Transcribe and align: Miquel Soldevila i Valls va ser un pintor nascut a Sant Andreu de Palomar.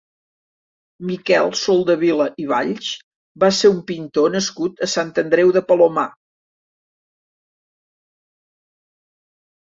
Miquel 1.07 1.49
Soldevila 1.63 2.25
i 2.43 2.45
Valls 2.51 2.87
va 3.43 3.49
ser 3.57 3.69
un 3.73 3.81
pintor 3.91 4.33
nascut 4.35 4.81
a 4.87 4.89
Sant 4.93 5.11
Andreu 5.23 5.53
de 5.59 5.63
Palomar. 5.73 6.07